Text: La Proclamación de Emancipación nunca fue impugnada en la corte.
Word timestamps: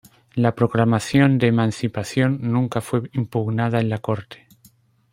La 0.33 0.55
Proclamación 0.55 1.37
de 1.37 1.45
Emancipación 1.45 2.39
nunca 2.41 2.81
fue 2.81 3.03
impugnada 3.13 3.79
en 3.79 3.89
la 3.91 3.99
corte. 3.99 4.47